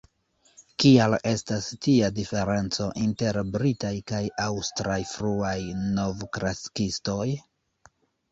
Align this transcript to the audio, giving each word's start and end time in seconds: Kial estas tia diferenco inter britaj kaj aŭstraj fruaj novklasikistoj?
Kial 0.83 1.15
estas 1.31 1.67
tia 1.87 2.07
diferenco 2.19 2.87
inter 3.03 3.39
britaj 3.57 3.93
kaj 4.13 4.23
aŭstraj 4.45 4.97
fruaj 5.11 5.55
novklasikistoj? 5.99 7.29